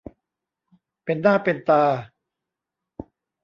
[1.03, 1.83] เป็นหน้าเป็นตา